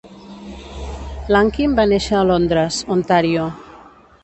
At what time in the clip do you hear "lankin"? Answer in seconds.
1.35-1.77